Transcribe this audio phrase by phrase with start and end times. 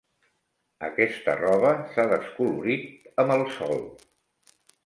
[0.87, 3.81] Aquesta roba s'ha descolorit amb el sol.